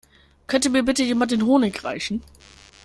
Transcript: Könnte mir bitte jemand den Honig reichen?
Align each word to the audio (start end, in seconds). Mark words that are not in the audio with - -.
Könnte 0.47 0.71
mir 0.71 0.81
bitte 0.81 1.03
jemand 1.03 1.29
den 1.29 1.45
Honig 1.45 1.83
reichen? 1.83 2.23